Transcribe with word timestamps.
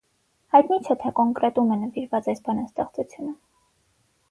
Հայտնի 0.53 0.77
չէ, 0.87 0.95
թե 1.03 1.11
կոնկրետ 1.19 1.61
ում 1.65 1.75
է 1.77 1.77
նվիրված 1.83 2.31
այս 2.35 2.43
բանաստեղծությունը։ 2.49 3.37